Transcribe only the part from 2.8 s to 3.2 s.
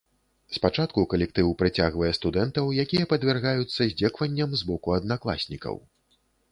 якія